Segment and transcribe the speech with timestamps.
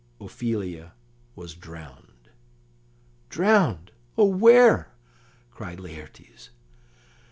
[0.19, 0.93] Ophelia
[1.35, 2.29] was drowned.
[3.29, 3.91] "Drowned!
[4.17, 4.91] Oh, where?"
[5.51, 6.49] cried Laertes.